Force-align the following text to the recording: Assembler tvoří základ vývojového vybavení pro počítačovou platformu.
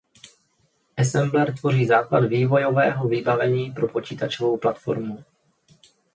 Assembler 0.97 1.53
tvoří 1.53 1.85
základ 1.85 2.19
vývojového 2.19 3.07
vybavení 3.07 3.71
pro 3.71 3.87
počítačovou 3.87 4.57
platformu. 4.57 5.23